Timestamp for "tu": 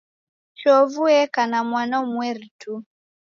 2.59-2.73